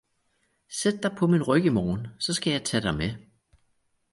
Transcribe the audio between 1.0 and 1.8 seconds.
dig på min ryg i